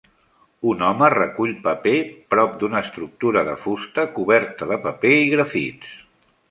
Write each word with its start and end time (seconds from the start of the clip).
Un 0.69 0.79
home 0.87 1.09
recull 1.13 1.53
paper 1.67 1.93
pro 2.33 2.47
d'una 2.63 2.81
estructura 2.87 3.47
de 3.51 3.55
fusta 3.67 4.09
coberta 4.19 4.71
de 4.75 4.83
paper 4.89 5.17
i 5.23 5.31
grafits. 5.37 5.97